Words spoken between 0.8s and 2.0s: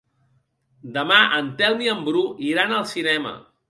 Demà en Telm i